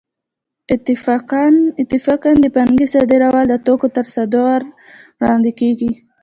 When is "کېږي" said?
5.59-5.91